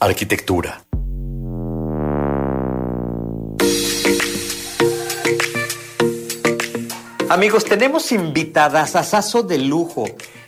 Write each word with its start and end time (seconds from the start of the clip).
Arquitectura. 0.00 0.84
Amigos, 7.28 7.64
tenemos 7.64 8.12
invitadas 8.12 8.94
a 8.94 9.02
Saso 9.02 9.42
de 9.42 9.58
lujo. 9.58 10.04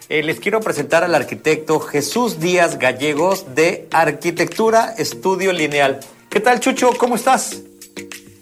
Eh, 0.09 0.23
les 0.23 0.39
quiero 0.39 0.61
presentar 0.61 1.03
al 1.03 1.17
arquitecto 1.17 1.81
Jesús 1.81 2.39
Díaz 2.39 2.79
Gallegos 2.79 3.57
de 3.57 3.88
Arquitectura 3.90 4.94
Estudio 4.97 5.53
Lineal. 5.53 5.98
¿Qué 6.28 6.38
tal, 6.38 6.60
Chucho? 6.60 6.92
¿Cómo 6.96 7.17
estás? 7.17 7.60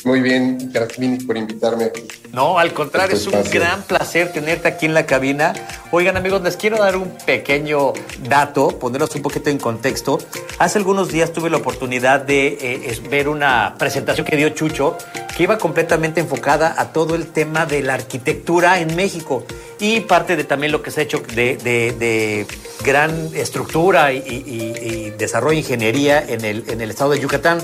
Muy 0.05 0.21
bien, 0.21 0.71
gracias 0.73 1.25
por 1.25 1.37
invitarme 1.37 1.85
aquí. 1.85 2.03
No, 2.33 2.59
al 2.59 2.73
contrario, 2.73 3.17
es 3.17 3.27
un 3.27 3.43
gran 3.51 3.83
placer 3.83 4.33
tenerte 4.33 4.69
aquí 4.69 4.87
en 4.87 4.95
la 4.95 5.07
cabina. 5.07 5.53
Oigan 5.91 6.17
amigos, 6.17 6.43
les 6.43 6.57
quiero 6.57 6.79
dar 6.79 6.97
un 6.97 7.11
pequeño 7.27 7.93
dato, 8.29 8.79
ponerlos 8.79 9.15
un 9.17 9.23
poquito 9.23 9.51
en 9.51 9.59
contexto. 9.59 10.19
Hace 10.59 10.79
algunos 10.79 11.09
días 11.09 11.33
tuve 11.33 11.51
la 11.51 11.57
oportunidad 11.57 12.21
de 12.21 12.59
eh, 12.61 13.01
ver 13.11 13.29
una 13.29 13.75
presentación 13.77 14.25
que 14.25 14.37
dio 14.37 14.51
Chucho, 14.51 14.97
que 15.37 15.43
iba 15.43 15.59
completamente 15.59 16.21
enfocada 16.21 16.75
a 16.79 16.93
todo 16.93 17.17
el 17.17 17.27
tema 17.29 17.67
de 17.67 17.83
la 17.83 17.95
arquitectura 17.95 18.81
en 18.81 18.95
México 18.95 19.45
y 19.81 20.01
parte 20.01 20.37
de 20.37 20.45
también 20.45 20.71
lo 20.71 20.83
que 20.83 20.93
se 20.93 21.01
ha 21.01 21.03
hecho 21.05 21.23
de, 21.35 22.47
gran 22.85 23.31
estructura 23.35 24.13
y, 24.13 24.19
y, 24.19 25.11
desarrollo 25.19 25.55
de 25.55 25.61
ingeniería 25.61 26.23
en 26.23 26.45
el, 26.45 26.65
en 26.69 26.81
el 26.81 26.91
estado 26.91 27.11
de 27.11 27.21
Yucatán 27.21 27.61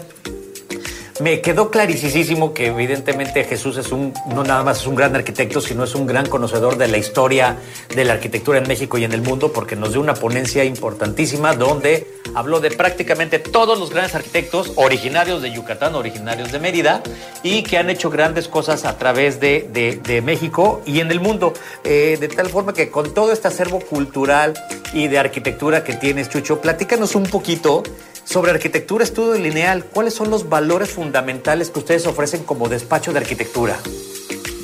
me 1.21 1.41
quedó 1.41 1.71
clarísimo 1.71 2.53
que 2.53 2.67
evidentemente 2.67 3.45
Jesús 3.45 3.77
es 3.77 3.93
un, 3.93 4.13
no 4.35 4.43
nada 4.43 4.65
más 4.65 4.81
es 4.81 4.87
un 4.87 4.97
gran 4.97 5.15
arquitecto, 5.15 5.61
sino 5.61 5.85
es 5.85 5.95
un 5.95 6.07
gran 6.07 6.27
conocedor 6.27 6.77
de 6.77 6.89
la 6.89 6.99
historia 6.99 7.57
de 7.95 8.05
la 8.05 8.15
arquitectura 8.15 8.59
en 8.59 8.67
México 8.67 8.99
y 8.99 9.05
en 9.05 9.13
el 9.13 9.23
mundo, 9.23 9.53
porque 9.53 9.77
nos 9.77 9.93
dio 9.93 10.01
una 10.01 10.15
ponencia 10.15 10.65
importantísima 10.65 11.55
donde 11.55 12.09
habló 12.35 12.59
de 12.59 12.73
prácticamente 12.73 13.39
todos 13.39 13.79
los 13.79 13.91
grandes 13.91 14.15
arquitectos 14.17 14.73
originarios 14.75 15.41
de 15.41 15.53
Yucatán, 15.53 15.95
originarios 15.95 16.51
de 16.51 16.59
Mérida, 16.59 17.03
y 17.45 17.63
que 17.63 17.79
han 17.79 17.91
hecho 17.91 18.11
grandes 18.11 18.49
cosas 18.49 18.85
a 18.85 18.99
través 18.99 19.39
de, 19.39 19.69
de, 19.71 20.23
México 20.23 20.83
y 20.87 21.01
en 21.01 21.11
el 21.11 21.21
mundo. 21.21 21.53
Eh, 21.85 22.17
de 22.19 22.29
tal 22.29 22.49
forma 22.49 22.73
que 22.73 22.91
con 22.91 23.15
todo 23.15 23.33
este 23.33 23.49
acervo 23.49 23.81
cultural 23.81 24.55
y 24.93 25.09
de 25.09 25.19
arquitectura 25.19 25.85
que 25.85 25.95
tienes, 25.95 26.29
Chucho, 26.29 26.61
platícanos 26.61 27.15
un 27.15 27.25
poquito 27.25 27.83
sobre 28.25 28.51
arquitectura 28.51 29.05
estudio 29.05 29.35
lineal. 29.41 29.85
¿Cuáles 29.85 30.15
son 30.15 30.31
los 30.31 30.49
valores 30.49 30.91
fundamentales 30.91 31.71
que 31.71 31.79
ustedes 31.79 32.07
ofrecen 32.07 32.45
como 32.45 32.69
despacho 32.69 33.13
de 33.13 33.19
arquitectura? 33.19 33.79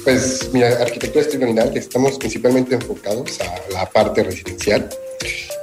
Pues 0.05 0.51
mira, 0.53 0.69
arquitectura 0.81 1.25
estudio 1.25 1.47
lineal 1.47 1.77
estamos 1.77 2.19
principalmente 2.19 2.75
enfocados 2.75 3.39
a 3.41 3.73
la 3.73 3.89
parte 3.89 4.23
residencial 4.23 4.89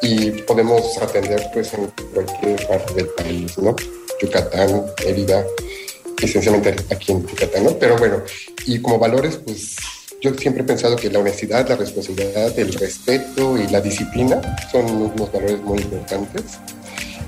y 0.01 0.31
podemos 0.43 0.97
atender 1.01 1.49
pues 1.53 1.73
en 1.73 1.91
cualquier 2.13 2.67
parte 2.67 2.93
del 2.93 3.07
país, 3.09 3.57
¿no? 3.57 3.75
Yucatán, 4.21 4.85
Mérida, 5.03 5.43
esencialmente 6.21 6.75
aquí 6.93 7.11
en 7.11 7.25
Yucatán, 7.25 7.63
¿no? 7.63 7.71
Pero 7.77 7.97
bueno, 7.97 8.21
y 8.65 8.79
como 8.79 8.99
valores, 8.99 9.37
pues 9.37 9.75
yo 10.21 10.33
siempre 10.35 10.63
he 10.63 10.65
pensado 10.65 10.95
que 10.95 11.09
la 11.09 11.19
honestidad, 11.19 11.67
la 11.67 11.75
responsabilidad, 11.75 12.57
el 12.57 12.73
respeto 12.73 13.57
y 13.57 13.67
la 13.67 13.81
disciplina 13.81 14.41
son 14.71 14.85
unos 14.85 15.31
valores 15.31 15.61
muy 15.61 15.79
importantes 15.79 16.59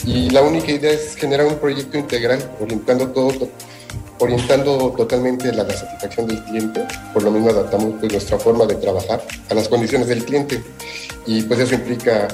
y 0.05 0.29
la 0.29 0.41
única 0.41 0.71
idea 0.71 0.91
es 0.91 1.15
generar 1.15 1.45
un 1.45 1.55
proyecto 1.55 1.97
integral, 1.97 2.39
orientando 2.59 3.09
todo, 3.09 3.49
orientando 4.19 4.91
totalmente 4.95 5.51
la, 5.53 5.69
satisfacción 5.69 6.27
del 6.27 6.43
cliente. 6.45 6.85
Por 7.13 7.23
lo 7.23 7.31
mismo 7.31 7.49
adaptamos 7.49 7.95
pues, 7.99 8.11
nuestra 8.11 8.39
forma 8.39 8.65
de 8.65 8.75
trabajar 8.75 9.23
a 9.49 9.53
las 9.53 9.67
condiciones 9.67 10.07
del 10.07 10.23
cliente. 10.23 10.63
Y 11.25 11.43
pues 11.43 11.59
eso 11.59 11.75
implica 11.75 12.27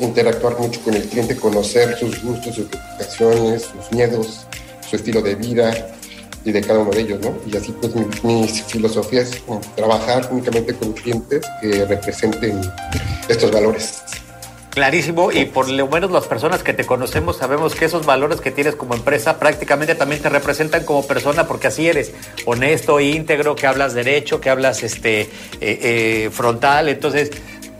interactuar 0.00 0.58
mucho 0.58 0.80
con 0.82 0.94
el 0.94 1.08
cliente, 1.08 1.36
conocer 1.36 1.96
sus 1.96 2.22
gustos, 2.22 2.56
sus 2.56 2.66
preocupaciones, 2.66 3.62
sus 3.62 3.92
miedos, 3.92 4.46
su 4.88 4.96
estilo 4.96 5.22
de 5.22 5.36
vida 5.36 5.94
y 6.44 6.50
de 6.50 6.60
cada 6.60 6.80
uno 6.80 6.90
de 6.90 7.00
ellos, 7.00 7.20
¿no? 7.20 7.34
Y 7.46 7.56
así 7.56 7.72
pues 7.80 7.94
mi, 7.94 8.04
mi 8.24 8.48
filosofía 8.48 9.22
es 9.22 9.42
trabajar 9.76 10.28
únicamente 10.32 10.74
con 10.74 10.92
clientes 10.92 11.42
que 11.60 11.84
representen 11.84 12.60
estos 13.28 13.52
valores. 13.52 14.02
Clarísimo, 14.72 15.30
y 15.30 15.44
por 15.44 15.68
lo 15.68 15.86
menos 15.86 16.10
las 16.10 16.26
personas 16.26 16.62
que 16.62 16.72
te 16.72 16.86
conocemos 16.86 17.36
sabemos 17.36 17.74
que 17.74 17.84
esos 17.84 18.06
valores 18.06 18.40
que 18.40 18.50
tienes 18.50 18.74
como 18.74 18.94
empresa 18.94 19.38
prácticamente 19.38 19.94
también 19.94 20.22
te 20.22 20.30
representan 20.30 20.84
como 20.84 21.06
persona 21.06 21.46
porque 21.46 21.66
así 21.66 21.88
eres, 21.88 22.12
honesto, 22.46 22.98
íntegro, 22.98 23.54
que 23.54 23.66
hablas 23.66 23.92
derecho, 23.92 24.40
que 24.40 24.48
hablas 24.48 24.82
este 24.82 25.20
eh, 25.20 25.28
eh, 25.60 26.30
frontal, 26.32 26.88
entonces 26.88 27.32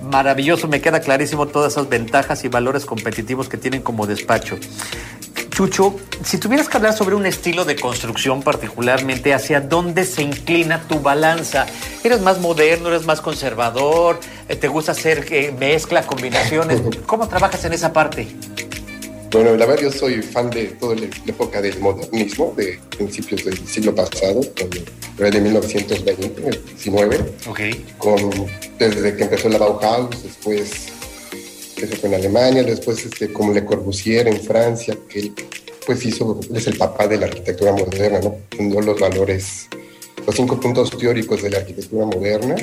maravilloso, 0.02 0.68
me 0.68 0.82
queda 0.82 1.00
clarísimo 1.00 1.46
todas 1.46 1.72
esas 1.72 1.88
ventajas 1.88 2.44
y 2.44 2.48
valores 2.48 2.84
competitivos 2.84 3.48
que 3.48 3.56
tienen 3.56 3.80
como 3.80 4.06
despacho. 4.06 4.58
Chucho, 5.52 5.96
si 6.24 6.38
tuvieras 6.38 6.70
que 6.70 6.78
hablar 6.78 6.94
sobre 6.94 7.14
un 7.14 7.26
estilo 7.26 7.66
de 7.66 7.76
construcción 7.76 8.42
particularmente, 8.42 9.34
¿hacia 9.34 9.60
dónde 9.60 10.06
se 10.06 10.22
inclina 10.22 10.80
tu 10.88 11.00
balanza? 11.00 11.66
¿Eres 12.02 12.22
más 12.22 12.40
moderno, 12.40 12.88
eres 12.88 13.04
más 13.04 13.20
conservador? 13.20 14.18
Eh, 14.48 14.56
¿Te 14.56 14.68
gusta 14.68 14.92
hacer 14.92 15.26
eh, 15.30 15.54
mezcla, 15.58 16.06
combinaciones? 16.06 16.80
¿Cómo 17.06 17.28
trabajas 17.28 17.62
en 17.66 17.74
esa 17.74 17.92
parte? 17.92 18.28
Bueno, 19.30 19.54
la 19.54 19.66
verdad 19.66 19.82
yo 19.82 19.92
soy 19.92 20.22
fan 20.22 20.48
de 20.48 20.68
toda 20.68 20.94
la 20.94 21.04
época 21.26 21.60
del 21.60 21.78
modernismo, 21.80 22.54
de 22.56 22.80
principios 22.96 23.44
del 23.44 23.68
siglo 23.68 23.94
pasado, 23.94 24.40
de 25.18 25.40
1920, 25.40 26.60
19. 26.66 27.34
Okay. 27.46 27.86
Con, 27.98 28.30
desde 28.78 29.16
que 29.16 29.24
empezó 29.24 29.50
la 29.50 29.58
Bauhaus, 29.58 30.22
después 30.22 30.91
eso 31.82 31.96
fue 31.96 32.08
en 32.08 32.16
Alemania, 32.16 32.62
después 32.62 33.04
este, 33.04 33.32
como 33.32 33.52
Le 33.52 33.64
Corbusier 33.64 34.28
en 34.28 34.40
Francia, 34.40 34.96
que 35.08 35.20
él 35.20 35.34
pues 35.84 36.04
hizo, 36.04 36.38
es 36.54 36.66
el 36.66 36.76
papá 36.76 37.08
de 37.08 37.18
la 37.18 37.26
arquitectura 37.26 37.72
moderna, 37.72 38.20
¿no? 38.20 38.36
Fundó 38.56 38.80
los 38.80 39.00
valores, 39.00 39.68
los 40.24 40.34
cinco 40.34 40.58
puntos 40.60 40.96
teóricos 40.96 41.42
de 41.42 41.50
la 41.50 41.58
arquitectura 41.58 42.06
moderna. 42.06 42.56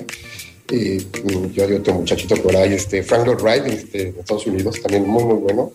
Y 0.72 1.00
yo 1.52 1.66
hay 1.66 1.74
otro 1.74 1.96
muchachito 1.96 2.36
por 2.36 2.56
ahí, 2.56 2.74
este, 2.74 3.02
Frank 3.02 3.26
Lloyd 3.26 3.42
Wright, 3.42 3.66
este, 3.66 4.12
de 4.12 4.20
Estados 4.20 4.46
Unidos, 4.46 4.80
también 4.82 5.08
muy, 5.08 5.24
muy 5.24 5.38
bueno. 5.38 5.74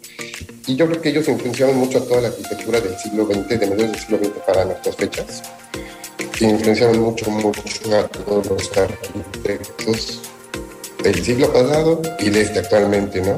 Y 0.67 0.77
yo 0.77 0.87
creo 0.87 1.03
que 1.03 1.09
ellos 1.09 1.29
influenciaron 1.29 1.77
mucho 1.77 1.99
a 1.99 2.05
toda 2.05 2.23
la 2.23 2.29
arquitectura 2.29 2.81
del 2.81 2.97
siglo 2.99 3.27
XX, 3.27 3.49
de 3.49 3.67
mediados 3.67 3.93
del 3.93 4.01
siglo 4.01 4.19
XX 4.19 4.29
para 4.47 4.65
nuestras 4.65 4.97
fechas. 4.97 5.43
Influenciaron 6.41 7.01
mucho, 7.01 7.29
mucho 7.31 7.63
a 7.93 8.07
todos 8.09 8.47
los 8.47 8.77
arquitectos 8.77 10.34
del 11.05 11.23
siglo 11.23 11.53
pasado 11.53 12.01
y 12.19 12.31
de 12.31 12.41
este 12.41 12.61
actualmente, 12.61 13.21
¿no? 13.21 13.37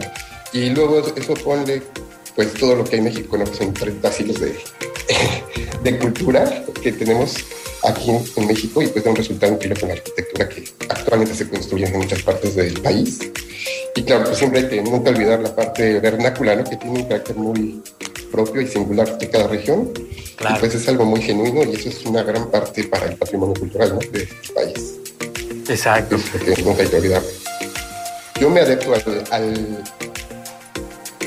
Y 0.53 0.71
luego 0.71 1.01
eso 1.01 1.35
pone 1.35 1.83
pues 2.37 2.55
todo 2.55 2.77
lo 2.77 2.85
que 2.85 2.93
hay 2.93 2.99
en 2.99 3.05
México, 3.07 3.37
¿no? 3.37 3.45
Que 3.45 3.55
son 3.55 3.75
30 3.75 4.13
siglos 4.13 4.41
de, 4.41 4.57
de 5.83 5.99
cultura 5.99 6.65
que 6.81 6.93
tenemos 6.93 7.35
aquí 7.83 8.11
en, 8.11 8.47
México 8.47 8.83
y 8.83 8.87
pues 8.87 9.05
da 9.05 9.11
un 9.11 9.17
resultado 9.17 9.53
increíble 9.53 9.81
con 9.81 9.89
la 9.89 9.97
arquitectura 9.97 10.49
que 10.49 10.65
actualmente 10.89 11.35
se 11.35 11.49
construye 11.49 11.87
en 11.87 11.99
muchas 11.99 12.23
partes 12.23 12.55
del 12.55 12.81
país. 12.81 13.19
Y 13.97 14.03
claro, 14.05 14.25
pues 14.25 14.39
siempre 14.39 14.61
hay 14.61 14.69
que 14.69 14.83
nunca 14.83 15.11
olvidar 15.11 15.41
la 15.41 15.55
parte 15.55 15.99
vernácula, 15.99 16.55
¿no? 16.55 16.65
Que 16.65 16.77
tiene 16.77 17.01
un 17.01 17.05
carácter 17.07 17.37
muy 17.37 17.83
propio 18.31 18.61
y 18.61 18.69
singular 18.69 19.19
de 19.19 19.29
cada 19.29 19.49
región. 19.49 19.93
Y 19.97 20.61
pues 20.61 20.75
es 20.75 20.87
algo 20.89 21.05
muy 21.05 21.21
genuino 21.21 21.65
y 21.65 21.75
eso 21.75 21.89
es 21.89 22.05
una 22.05 22.23
gran 22.23 22.49
parte 22.51 22.85
para 22.85 23.07
el 23.07 23.17
patrimonio 23.17 23.55
cultural, 23.59 23.95
¿no? 23.95 23.99
De 23.99 24.23
este 24.23 24.53
país. 24.55 24.95
Exacto. 25.69 26.17
que 26.45 26.63
nunca 26.63 26.83
hay 26.83 26.89
que 26.89 26.97
olvidar 26.97 27.23
yo 28.41 28.51
me 28.51 28.61
adapto 28.61 28.93
al, 29.31 29.85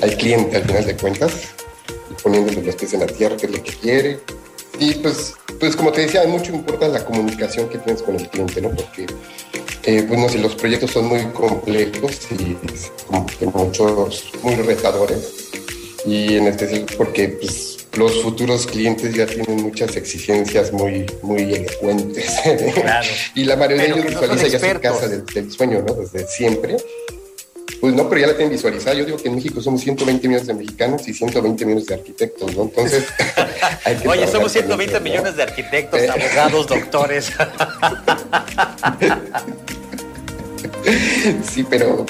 al, 0.02 0.18
cliente 0.18 0.58
al 0.58 0.64
final 0.64 0.86
de 0.86 0.96
cuentas, 0.97 1.34
poniéndole 2.24 2.62
los 2.62 2.75
pies 2.75 2.94
en 2.94 3.02
la 3.02 3.08
tierra, 3.08 3.36
que 3.38 3.47
es 3.47 3.52
lo 3.52 3.64
que 3.64 3.74
quiere. 3.74 4.20
Y 4.80 4.96
pues, 4.96 5.34
pues 5.59 5.75
como 5.75 5.92
te 5.92 6.02
decía, 6.02 6.25
mucho 6.28 6.53
importa 6.53 6.88
la 6.88 7.03
comunicación 7.03 7.68
que 7.69 7.80
tienes 7.80 8.02
con 8.02 8.16
el 8.16 8.30
cliente, 8.30 8.62
¿no? 8.62 8.69
Porque, 8.69 9.08
eh, 9.84 10.06
pues 10.08 10.19
no 10.19 10.30
sé, 10.30 10.38
los 10.40 10.56
proyectos 10.56 10.92
son 10.92 11.08
muy 11.08 11.24
complejos 11.28 12.28
y 12.31 12.56
muchos, 13.46 14.31
muy 14.42 14.56
retadores. 14.56 15.50
Y 16.06 16.38
en 16.38 16.48
este 16.48 16.86
porque 16.98 17.28
pues 17.30 17.79
los 18.00 18.22
futuros 18.22 18.66
clientes 18.66 19.13
ya 19.13 19.25
tienen 19.25 19.62
muchas 19.62 19.98
exigencias 19.98 20.72
muy, 20.72 21.06
muy 21.22 21.54
elocuentes. 21.54 22.34
y 23.36 23.44
la 23.44 23.57
mayoría 23.57 23.84
de 23.84 23.90
ellos 23.90 24.06
visualiza 24.06 24.48
ya 24.48 24.57
su 24.57 24.80
casa 24.80 25.10
del, 25.10 25.51
sueño, 25.51 25.84
¿no? 25.86 25.94
Desde 25.96 26.25
siempre. 26.25 26.78
Pues 27.81 27.94
no, 27.94 28.07
pero 28.07 28.22
ya 28.22 28.28
la 28.28 28.38
tienen 28.38 28.51
visualizada. 28.54 28.96
Yo 28.96 29.04
digo 29.04 29.18
que 29.18 29.28
en 29.28 29.36
México 29.36 29.62
somos 29.62 29.81
120 29.81 30.28
millones 30.30 30.48
de 30.48 30.54
mexicanos 30.54 31.06
y 31.10 31.13
120 31.13 31.66
millones 31.66 31.88
de 31.88 31.96
arquitectos, 31.96 32.56
¿no? 32.56 32.63
Entonces, 32.63 33.06
hay 33.84 33.98
que 33.98 34.07
Oye, 34.07 34.28
somos 34.28 34.54
120 34.54 35.00
millones 35.01 35.36
de 35.36 35.44
arquitectos, 35.44 36.00
eh. 36.00 36.10
abogados, 36.10 36.68
doctores. 36.68 37.34
sí, 41.51 41.66
pero, 41.69 42.06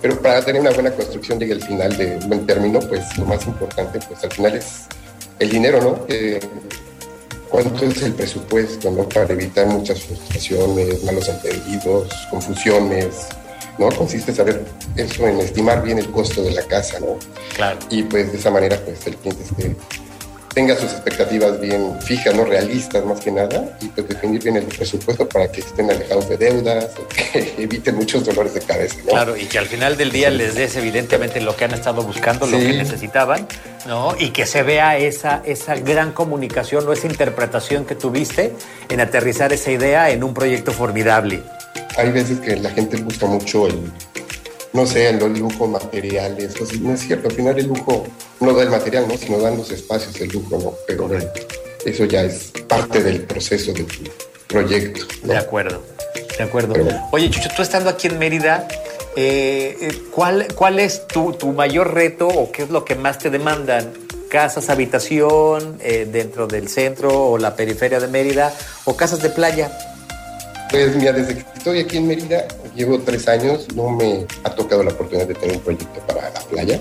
pero 0.00 0.22
para 0.22 0.44
tener 0.44 0.60
una 0.60 0.70
buena 0.70 0.92
construcción 0.92 1.40
llegue 1.40 1.54
al 1.54 1.62
final 1.62 1.96
de 1.96 2.16
buen 2.26 2.46
término, 2.46 2.78
pues 2.78 3.18
lo 3.18 3.24
más 3.26 3.44
importante, 3.44 3.98
pues 4.08 4.22
al 4.22 4.30
final 4.30 4.54
es 4.54 4.86
el 5.42 5.50
dinero, 5.50 5.80
¿no? 5.80 6.06
¿Cuánto 7.48 7.84
es 7.84 8.02
el 8.02 8.14
presupuesto, 8.14 8.90
¿no? 8.90 9.08
Para 9.08 9.32
evitar 9.32 9.66
muchas 9.66 10.00
frustraciones, 10.04 11.02
malos 11.04 11.28
entendidos, 11.28 12.08
confusiones, 12.30 13.26
¿no? 13.76 13.90
Consiste 13.90 14.30
en 14.30 14.36
saber 14.36 14.64
eso, 14.96 15.26
en 15.26 15.40
estimar 15.40 15.82
bien 15.82 15.98
el 15.98 16.10
costo 16.10 16.42
de 16.42 16.52
la 16.52 16.62
casa, 16.62 17.00
¿no? 17.00 17.18
Claro. 17.56 17.78
Y 17.90 18.04
pues 18.04 18.32
de 18.32 18.38
esa 18.38 18.50
manera, 18.50 18.80
pues 18.84 19.06
el 19.06 19.16
cliente 19.16 19.42
esté 19.42 19.76
tenga 20.54 20.76
sus 20.76 20.92
expectativas 20.92 21.60
bien 21.60 21.98
fijas, 22.02 22.34
no 22.34 22.44
realistas 22.44 23.04
más 23.04 23.20
que 23.20 23.30
nada, 23.30 23.76
y 23.80 23.86
pues 23.88 24.08
definir 24.08 24.42
bien 24.42 24.56
el 24.56 24.64
presupuesto 24.64 25.28
para 25.28 25.50
que 25.50 25.60
estén 25.60 25.90
alejados 25.90 26.28
de 26.28 26.36
deudas, 26.36 26.90
que 27.32 27.54
eviten 27.58 27.96
muchos 27.96 28.24
dolores 28.24 28.54
de 28.54 28.60
cabeza. 28.60 28.96
Claro, 29.06 29.36
y 29.36 29.46
que 29.46 29.58
al 29.58 29.66
final 29.66 29.96
del 29.96 30.10
día 30.10 30.30
les 30.30 30.54
des 30.54 30.76
evidentemente 30.76 31.40
lo 31.40 31.56
que 31.56 31.64
han 31.64 31.72
estado 31.72 32.02
buscando, 32.02 32.46
lo 32.46 32.58
que 32.58 32.72
necesitaban, 32.74 33.46
¿no? 33.86 34.14
Y 34.18 34.30
que 34.30 34.46
se 34.46 34.62
vea 34.62 34.98
esa, 34.98 35.42
esa 35.44 35.74
gran 35.76 36.12
comunicación 36.12 36.86
o 36.86 36.92
esa 36.92 37.06
interpretación 37.06 37.84
que 37.84 37.94
tuviste 37.94 38.52
en 38.88 39.00
aterrizar 39.00 39.52
esa 39.52 39.70
idea 39.70 40.10
en 40.10 40.22
un 40.22 40.34
proyecto 40.34 40.72
formidable. 40.72 41.42
Hay 41.96 42.10
veces 42.10 42.40
que 42.40 42.56
la 42.56 42.70
gente 42.70 42.96
busca 42.98 43.26
mucho 43.26 43.66
el 43.66 43.92
no 44.72 44.86
sé, 44.86 45.08
el 45.08 45.18
lujo 45.38 45.66
materiales, 45.66 46.54
pues 46.58 46.80
no 46.80 46.94
es 46.94 47.00
cierto, 47.00 47.28
al 47.28 47.34
final 47.34 47.58
el 47.58 47.66
lujo 47.66 48.06
no 48.40 48.52
da 48.54 48.62
el 48.62 48.70
material, 48.70 49.06
¿no? 49.06 49.16
sino 49.16 49.38
dan 49.38 49.56
los 49.56 49.70
espacios 49.70 50.18
el 50.20 50.30
lujo, 50.30 50.58
¿no? 50.58 50.74
Pero 50.86 51.10
eso 51.84 52.04
ya 52.04 52.22
es 52.22 52.52
parte 52.66 53.02
del 53.02 53.22
proceso 53.22 53.72
de 53.72 53.84
tu 53.84 54.04
proyecto. 54.48 55.06
De 55.24 55.36
acuerdo, 55.36 55.82
de 56.38 56.44
acuerdo. 56.44 56.74
Oye, 57.10 57.30
Chucho, 57.30 57.50
tú 57.54 57.62
estando 57.62 57.90
aquí 57.90 58.06
en 58.06 58.18
Mérida, 58.18 58.66
eh, 59.14 59.76
eh, 59.80 60.02
¿cuál, 60.10 60.48
¿cuál 60.54 60.78
es 60.78 61.06
tu, 61.06 61.32
tu, 61.34 61.52
mayor 61.52 61.92
reto 61.92 62.28
o 62.28 62.50
qué 62.50 62.62
es 62.62 62.70
lo 62.70 62.84
que 62.84 62.94
más 62.94 63.18
te 63.18 63.28
demandan? 63.28 63.92
¿Casas, 64.30 64.70
habitación 64.70 65.78
eh, 65.82 66.08
dentro 66.10 66.46
del 66.46 66.68
centro 66.68 67.30
o 67.30 67.36
la 67.36 67.54
periferia 67.54 68.00
de 68.00 68.08
Mérida 68.08 68.54
o 68.84 68.96
casas 68.96 69.20
de 69.20 69.28
playa? 69.28 69.70
Pues 70.70 70.96
mira, 70.96 71.12
desde 71.12 71.34
que 71.34 71.44
estoy 71.54 71.80
aquí 71.80 71.98
en 71.98 72.06
Mérida, 72.06 72.46
llevo 72.74 72.98
tres 73.00 73.28
años, 73.28 73.66
no 73.74 73.90
me 73.90 74.26
ha 74.44 74.50
tocado 74.50 74.82
la 74.82 74.90
oportunidad 74.90 75.26
de 75.26 75.34
tener 75.34 75.56
un 75.56 75.62
proyecto 75.62 76.00
para 76.06 76.30
la 76.30 76.40
playa, 76.40 76.80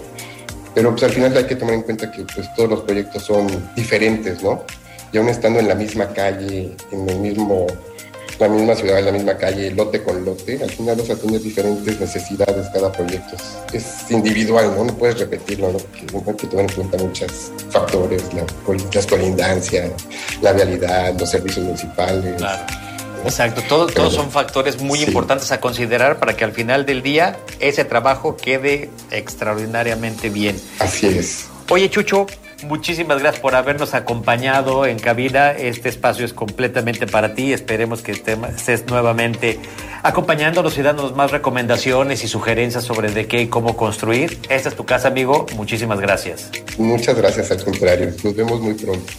pero 0.74 0.92
pues 0.92 1.04
al 1.04 1.12
final 1.12 1.36
hay 1.36 1.46
que 1.46 1.56
tomar 1.56 1.76
en 1.76 1.82
cuenta 1.82 2.12
que 2.12 2.24
pues 2.24 2.54
todos 2.56 2.70
los 2.70 2.82
proyectos 2.82 3.24
son 3.24 3.48
diferentes, 3.76 4.42
¿no? 4.42 4.64
Y 5.12 5.18
aún 5.18 5.28
estando 5.28 5.60
en 5.60 5.68
la 5.68 5.76
misma 5.76 6.08
calle, 6.14 6.76
en 6.92 7.10
el 7.10 7.20
mismo, 7.20 7.68
la 8.40 8.48
misma 8.48 8.76
ciudad, 8.76 9.00
en 9.00 9.06
la 9.06 9.12
misma 9.12 9.38
calle, 9.38 9.72
lote 9.72 10.02
con 10.02 10.24
lote, 10.24 10.64
al 10.64 10.70
final 10.70 10.96
vas 10.96 11.10
a 11.10 11.16
tener 11.16 11.42
diferentes 11.42 12.00
necesidades 12.00 12.70
cada 12.74 12.90
proyecto. 12.90 13.36
Es 13.74 14.10
individual, 14.10 14.74
¿no? 14.78 14.86
No 14.86 14.94
puedes 14.98 15.20
repetirlo, 15.20 15.74
¿no? 15.74 15.80
Hay 16.26 16.36
que 16.36 16.48
tomar 16.48 16.66
en 16.66 16.76
cuenta 16.76 16.98
muchos 16.98 17.52
factores, 17.70 18.24
la, 18.34 18.46
las 18.94 19.06
colindancias, 19.06 19.92
la 20.42 20.54
vialidad, 20.54 21.20
los 21.20 21.30
servicios 21.30 21.66
municipales. 21.66 22.36
Claro 22.38 22.81
Exacto, 23.24 23.62
todos 23.68 24.14
son 24.14 24.32
factores 24.32 24.82
muy 24.82 25.02
importantes 25.04 25.52
a 25.52 25.60
considerar 25.60 26.20
para 26.20 26.36
que 26.36 26.44
al 26.44 26.52
final 26.52 26.86
del 26.86 27.02
día 27.02 27.38
ese 27.60 27.86
trabajo 27.86 28.36
quede 28.36 28.90
extraordinariamente 29.12 30.30
bien. 30.30 30.60
Así 30.80 31.08
es. 31.08 31.48
Oye, 31.70 31.90
Chucho, 31.90 32.26
muchísimas 32.64 33.20
gracias 33.20 33.42
por 33.42 33.56
habernos 33.56 33.94
acompañado 33.94 34.86
en 34.86 35.00
cabina. 35.00 35.52
Este 35.52 35.88
espacio 35.88 36.26
es 36.26 36.34
completamente 36.34 37.08
para 37.08 37.34
ti. 37.34 37.54
Esperemos 37.54 38.02
que 38.02 38.12
estés 38.12 38.86
nuevamente 38.88 39.60
acompañándonos 40.04 40.78
y 40.78 40.82
dándonos 40.82 41.16
más 41.16 41.32
recomendaciones 41.32 42.24
y 42.26 42.28
sugerencias 42.28 42.84
sobre 42.84 43.12
de 43.12 43.28
qué 43.28 43.42
y 43.44 43.48
cómo 43.48 43.78
construir. 43.78 44.40
Esta 44.50 44.68
es 44.68 44.76
tu 44.76 44.86
casa, 44.86 45.08
amigo. 45.08 45.46
Muchísimas 45.56 46.02
gracias. 46.02 46.50
Muchas 46.78 47.16
gracias, 47.16 47.52
al 47.52 47.64
contrario. 47.64 48.12
Nos 48.22 48.36
vemos 48.36 48.60
muy 48.60 48.74
pronto. 48.74 49.14